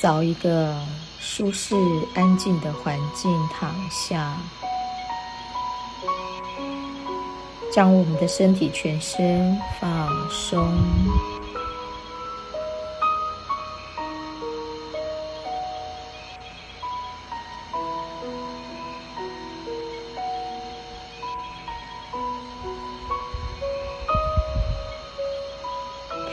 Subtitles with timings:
[0.00, 0.74] 找一个
[1.18, 1.74] 舒适、
[2.14, 4.34] 安静的环境躺下，
[7.70, 10.66] 将我们的身体全身放松，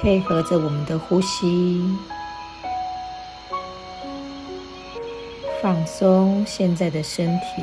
[0.02, 1.84] 配合着我们的呼吸。
[5.68, 7.62] 放松现在的身体，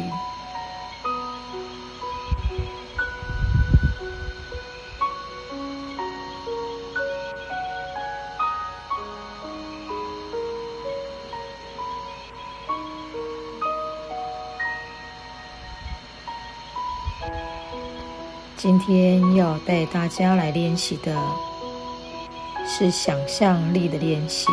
[18.59, 21.19] 今天要带大家来练习的
[22.69, 24.45] 是想象力的练习。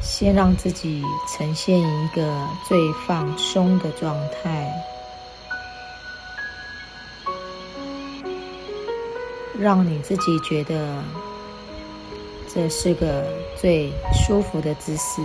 [0.00, 4.72] 先让自己呈现一个最放松的状态，
[9.58, 11.02] 让你自己觉得
[12.52, 13.26] 这是个
[13.56, 15.22] 最舒服的姿势。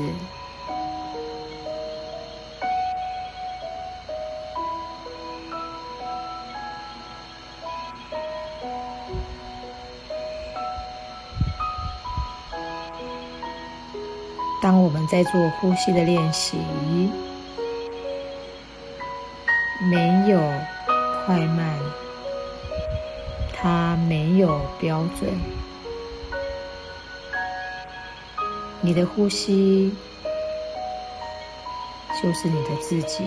[14.63, 16.57] 当我们在做呼吸的练习，
[19.91, 20.39] 没有
[21.25, 21.77] 快慢，
[23.53, 25.37] 它没有标准。
[28.79, 29.93] 你的呼吸
[32.21, 33.25] 就是你的自己，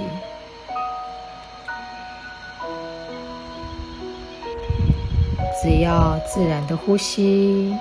[5.63, 7.77] 只要自然的呼吸，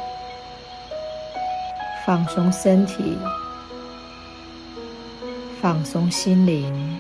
[2.06, 3.18] 放松身体。
[5.66, 7.00] 放松心灵，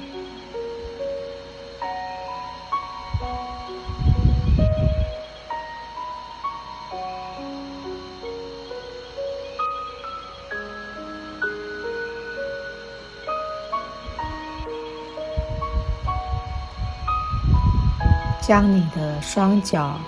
[18.42, 20.00] 将你的双脚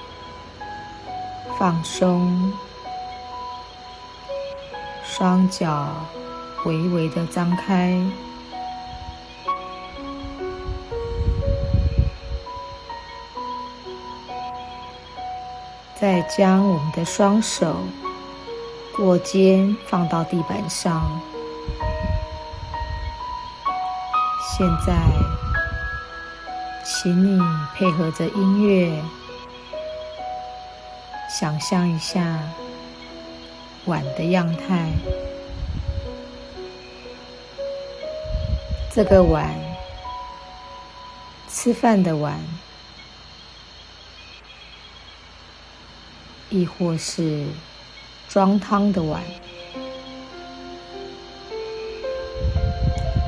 [1.59, 2.51] 放松，
[5.05, 5.93] 双脚
[6.65, 8.01] 微微的张开。
[15.99, 17.75] 再将我们的双手
[18.95, 21.19] 过肩放到地板上。
[24.57, 24.93] 现在，
[26.85, 27.41] 请你
[27.75, 29.03] 配合着音乐，
[31.29, 32.39] 想象一下
[33.85, 34.91] 碗的样态。
[38.93, 39.49] 这个碗，
[41.49, 42.39] 吃饭的碗。
[46.49, 47.45] 亦或是
[48.29, 49.21] 装汤的碗，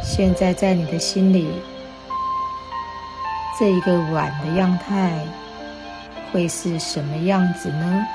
[0.01, 1.47] 现在在你的心里，
[3.59, 5.25] 这一个碗的样态
[6.31, 8.05] 会是什么样子呢？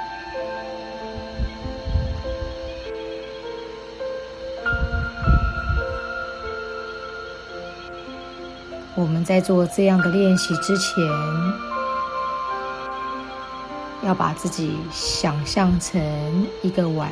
[8.97, 11.74] 我们在做这样的练习之前。
[14.05, 17.11] 要把自己想象成一个碗，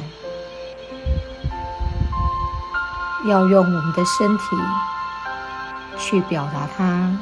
[3.27, 4.44] 要用我们的身体
[5.99, 7.19] 去表达它。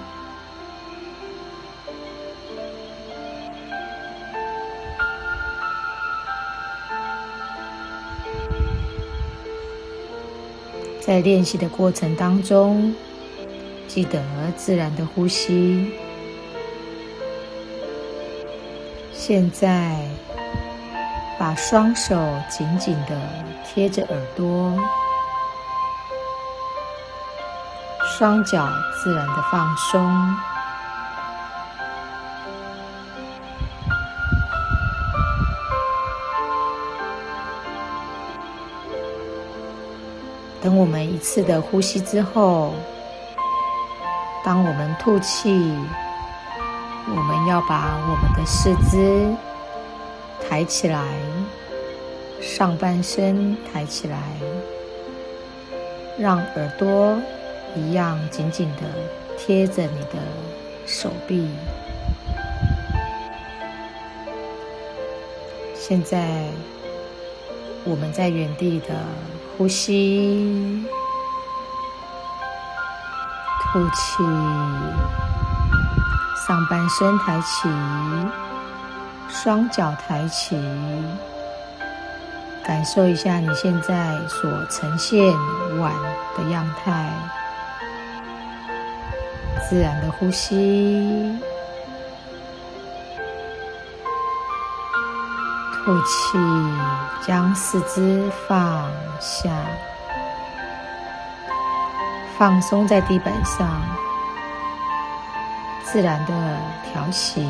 [11.01, 12.93] 在练习的过程当中，
[13.87, 14.21] 记得
[14.57, 16.10] 自然的呼吸。
[19.33, 19.97] 现在，
[21.39, 22.17] 把双手
[22.49, 23.17] 紧紧的
[23.65, 24.77] 贴着耳朵，
[28.09, 30.35] 双脚自然的放松。
[40.61, 42.75] 等我们一次的呼吸之后，
[44.45, 45.73] 当我们吐气。
[47.13, 49.35] 我们要把我们的四肢
[50.49, 51.03] 抬起来，
[52.41, 54.19] 上半身抬起来，
[56.17, 57.17] 让耳朵
[57.75, 58.83] 一样紧紧的
[59.37, 60.19] 贴着你的
[60.87, 61.49] 手臂。
[65.75, 66.45] 现在，
[67.85, 68.95] 我们在原地的
[69.59, 70.85] 呼吸，
[73.73, 74.23] 吐气，
[76.47, 77.69] 上半身抬起，
[79.29, 80.59] 双脚抬起，
[82.65, 85.33] 感受一下你现在所呈现
[85.79, 85.93] 碗
[86.37, 87.11] 的样态，
[89.69, 91.39] 自然的呼吸。
[95.85, 96.39] 吐气，
[97.27, 98.91] 将四肢放
[99.21, 99.51] 下，
[102.39, 103.81] 放松在地板上，
[105.93, 106.57] 自然的
[106.93, 107.45] 调息。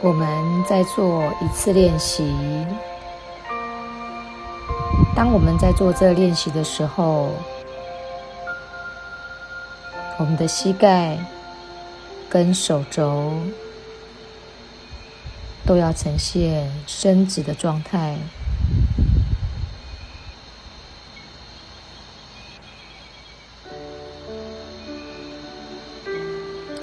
[0.00, 2.34] 我们再做一次练习。
[5.14, 7.34] 当我们在做这练习的时候，
[10.18, 11.18] 我们的膝盖
[12.28, 13.32] 跟手肘
[15.64, 18.16] 都要呈现伸直的状态。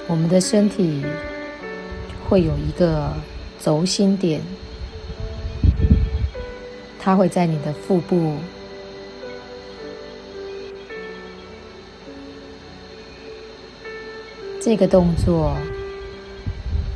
[0.08, 1.04] 我们的身体。
[2.28, 3.12] 会有一个
[3.60, 4.40] 轴心点，
[6.98, 8.34] 它会在你的腹部。
[14.66, 15.56] 这个动作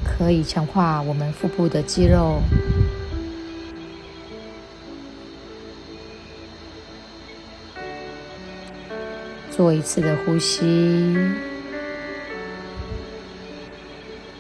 [0.04, 2.42] 可以强化我们腹部的肌肉。
[9.52, 11.16] 做一次的呼吸。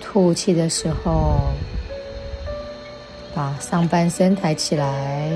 [0.00, 1.52] 吐气的时候，
[3.32, 5.30] 把上半身抬起来，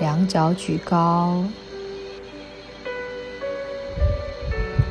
[0.00, 1.44] 两脚举高，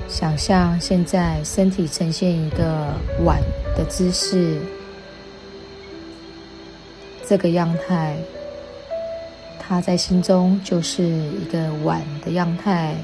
[0.07, 2.93] 想象现在身体呈现一个
[3.25, 3.41] 碗
[3.75, 4.59] 的姿势，
[7.27, 8.15] 这个样态，
[9.59, 12.95] 它在心中就是一个碗的样态。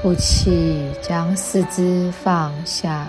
[0.00, 3.08] 吐气，将四肢放下，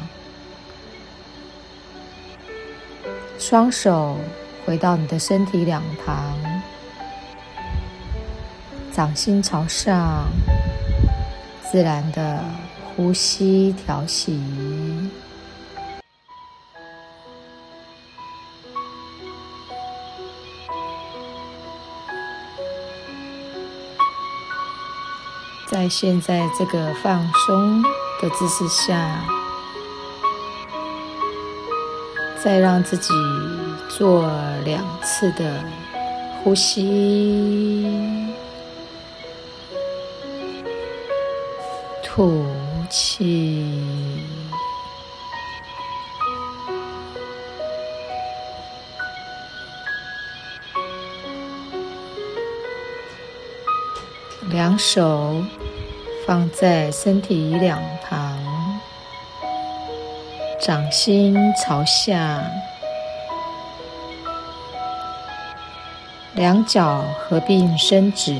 [3.37, 4.17] 双手
[4.65, 6.35] 回到你的身体两旁，
[8.91, 10.25] 掌心朝上，
[11.71, 12.43] 自然的
[12.95, 14.39] 呼吸调息。
[25.71, 27.81] 在现在这个放松
[28.21, 29.23] 的姿势下，
[32.43, 33.13] 再让自己
[33.87, 34.29] 做
[34.65, 35.63] 两次的
[36.43, 38.18] 呼吸，
[42.19, 42.45] 吐
[42.89, 43.71] 气，
[54.49, 55.41] 两手。
[56.27, 58.37] 放在身体两旁，
[60.59, 62.43] 掌心朝下，
[66.33, 68.33] 两脚合并伸直。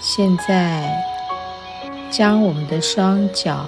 [0.00, 0.90] 现在，
[2.10, 3.66] 将我们的双脚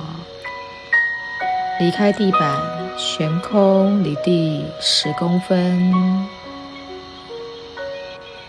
[1.78, 2.58] 离开地板，
[2.96, 5.92] 悬空离地十公分。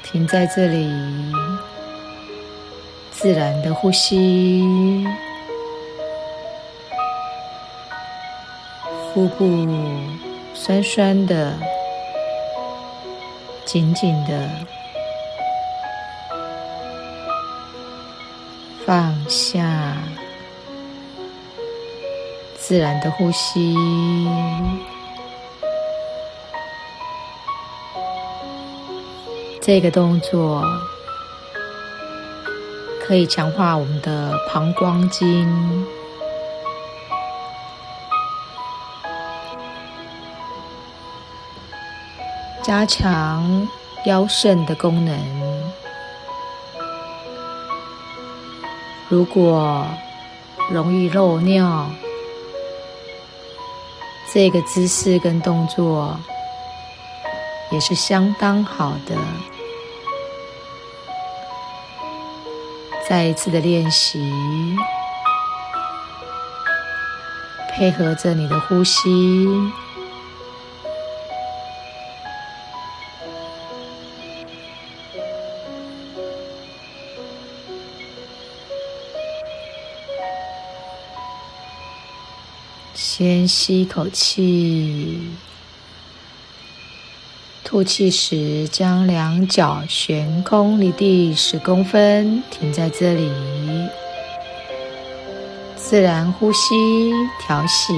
[0.03, 0.88] 停在这里，
[3.11, 5.05] 自然的呼吸，
[9.13, 9.67] 腹部
[10.53, 11.53] 酸酸的，
[13.65, 14.50] 紧紧的，
[18.85, 19.95] 放下，
[22.57, 23.75] 自然的呼吸。
[29.61, 30.65] 这个动作
[33.05, 35.85] 可以强化我们的膀胱经，
[42.63, 43.67] 加强
[44.05, 45.40] 腰肾的功能。
[49.12, 49.86] 如果
[50.70, 51.91] 容易漏尿，
[54.34, 56.18] 这个姿势跟动作
[57.72, 59.18] 也是相当好的。
[63.10, 64.18] 再一次的练习，
[67.74, 69.46] 配合着你的呼吸。
[82.93, 85.19] 先吸一口气，
[87.63, 93.31] 吐气时将两脚悬空离地十公分，停在这里，
[95.75, 97.93] 自然呼吸调息。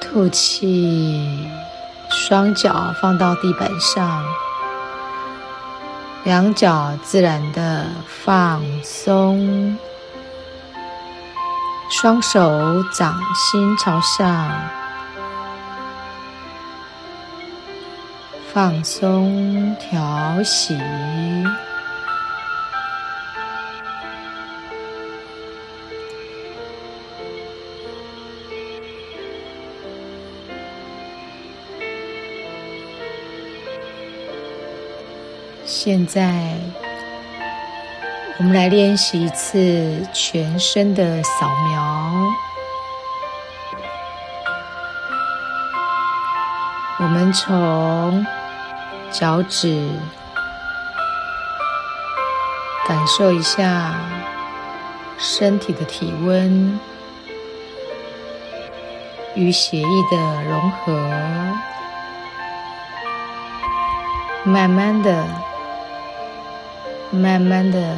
[0.00, 1.46] 吐气。
[2.28, 4.22] 双脚放到地板上，
[6.24, 9.78] 两脚自然的放松，
[11.88, 14.50] 双手掌心朝上，
[18.52, 20.78] 放松调息。
[35.90, 36.54] 现在，
[38.36, 42.26] 我们来练习一次全身的扫描。
[46.98, 48.26] 我们从
[49.10, 49.88] 脚趾
[52.86, 53.94] 感受一下
[55.16, 56.78] 身体的体温
[59.34, 60.92] 与血液的融合，
[64.44, 65.47] 慢慢的。
[67.10, 67.96] 慢慢的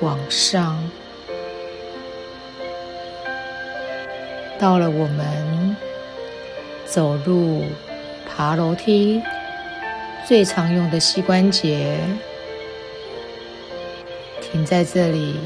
[0.00, 0.78] 往上，
[4.58, 5.76] 到了我们
[6.86, 7.64] 走路、
[8.26, 9.20] 爬楼梯
[10.26, 11.98] 最常用的膝关节，
[14.40, 15.40] 停在这里，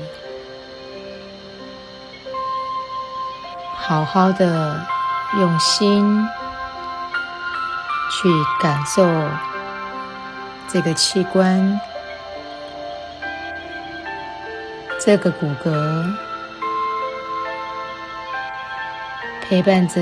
[3.76, 4.78] 好好的
[5.38, 6.28] 用心
[8.10, 8.28] 去
[8.60, 9.02] 感受
[10.68, 11.80] 这个器官。
[15.04, 16.16] 这个骨骼
[19.42, 20.00] 陪伴着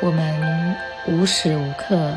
[0.00, 0.74] 我们
[1.06, 2.14] 无时无刻，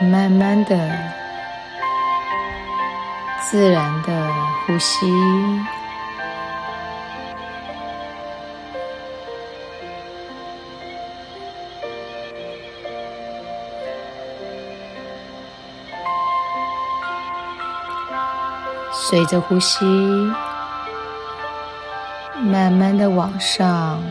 [0.00, 0.76] 慢慢的、
[3.42, 4.28] 自然的
[4.66, 5.06] 呼吸。
[18.96, 19.84] 随着呼吸，
[22.40, 24.02] 慢慢的往上，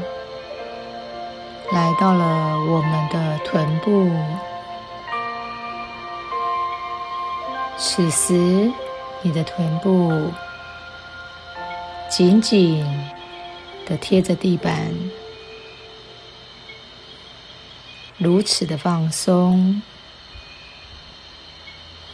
[1.71, 4.11] 来到了我们的臀部。
[7.77, 8.71] 此时，
[9.21, 10.31] 你的臀部
[12.09, 12.85] 紧紧
[13.85, 14.93] 的贴着地板，
[18.17, 19.81] 如此的放松，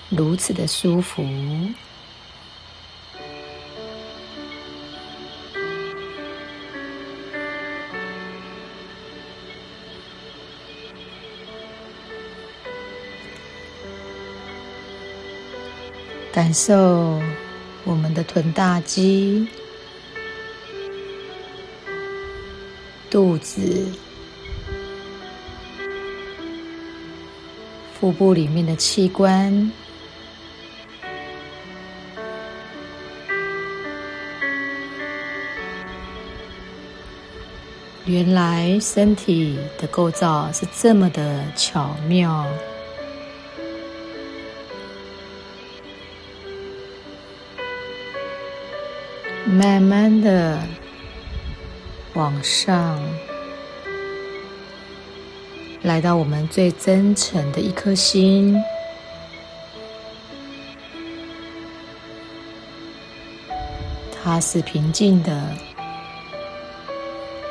[0.09, 1.23] 如此的舒服。
[16.31, 17.19] 感受
[17.83, 19.47] 我们的臀大肌、
[23.09, 23.87] 肚子、
[27.99, 29.71] 腹部里面的器官。
[38.05, 42.45] 原来身体的构造是这么的巧妙。
[49.59, 50.57] 慢慢的
[52.13, 52.97] 往上，
[55.81, 58.55] 来到我们最真诚的一颗心，
[64.23, 65.53] 它是平静的、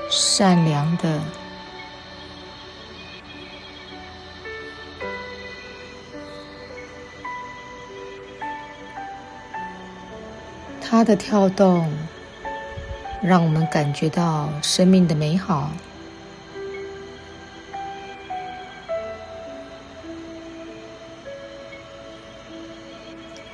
[0.08, 1.20] 善良的。
[10.90, 11.92] 它的跳动
[13.23, 15.71] 让我们感觉到生命的美好，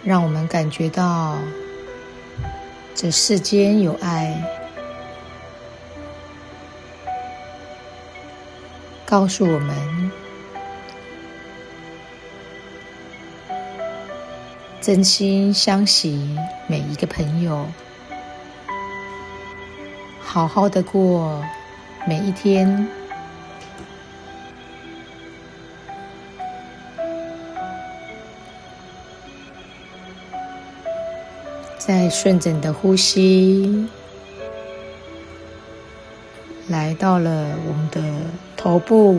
[0.04, 1.36] 让我们感觉到
[2.94, 4.40] 这世间有爱，
[9.04, 10.03] 告诉我们。
[14.84, 16.36] 真心相惜
[16.66, 17.66] 每一个朋友，
[20.20, 21.42] 好好的过
[22.06, 22.86] 每一天，
[31.78, 33.88] 再顺着你的呼吸，
[36.68, 38.02] 来到了我们的
[38.54, 39.18] 头部。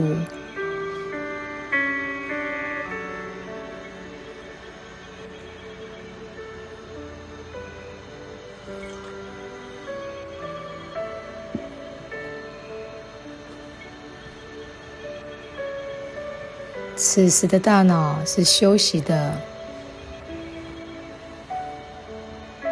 [16.98, 19.36] 此时的大脑是休息的，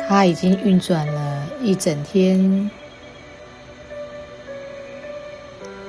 [0.07, 2.69] 它已经运转了一整天，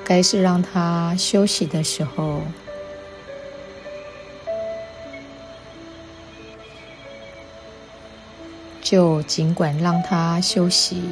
[0.05, 2.43] 该是让它休息的时候，
[8.83, 11.03] 就尽管让它休息，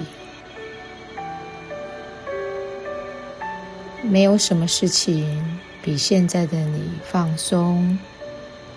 [4.02, 5.60] 没有什么事情。
[5.82, 7.98] 比现在的你放松、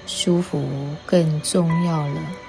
[0.07, 0.67] 舒服
[1.05, 2.44] 更重要了。